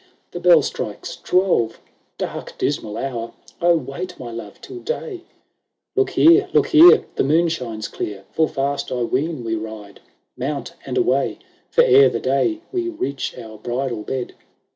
The 0.31 0.39
bell 0.39 0.63
strikes 0.63 1.15
twelve— 1.15 1.79
dark, 2.17 2.57
dismal 2.57 2.97
hour! 2.97 3.33
O 3.61 3.75
wait, 3.77 4.17
my 4.19 4.31
love, 4.31 4.59
till 4.59 4.79
day!" 4.79 5.21
XXXIV" 5.95 5.95
Look 5.95 6.09
here, 6.09 6.49
look 6.53 6.67
here— 6.69 7.05
the 7.17 7.23
moon 7.23 7.49
shines 7.49 7.87
clear 7.87 8.23
Full 8.31 8.47
fast 8.47 8.91
I 8.91 9.03
ween 9.03 9.43
we 9.43 9.53
ride; 9.55 9.99
Mount 10.35 10.73
and 10.87 10.97
away! 10.97 11.37
for 11.69 11.83
ere 11.83 12.09
the 12.09 12.19
day 12.19 12.61
We 12.71 12.89
reach 12.89 13.37
our 13.37 13.59
bridal 13.59 14.01
bed. 14.01 14.33